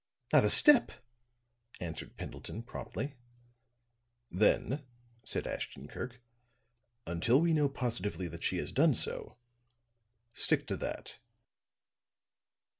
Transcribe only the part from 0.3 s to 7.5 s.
"Not a step!" answered Pendleton, promptly. "Then," said Ashton Kirk, "until